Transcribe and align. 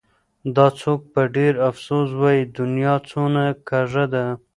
دا 0.55 0.67
څوک 0.81 0.99
په 1.13 1.21
ډېر 1.35 1.53
افسوس 1.69 2.09
وايي: 2.21 2.43
دنيا 2.57 2.93
څونه 3.09 3.43
کږه 3.69 4.05
ده 4.13 4.25